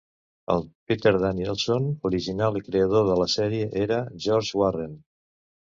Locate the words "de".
3.13-3.21